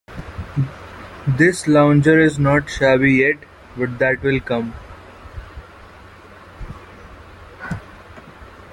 This 1.27 1.67
lounger 1.67 2.17
is 2.19 2.39
not 2.39 2.67
shabby 2.71 3.11
yet, 3.17 3.35
but 3.77 3.99
that 3.99 4.23
will 4.23 4.39
come. 4.39 4.73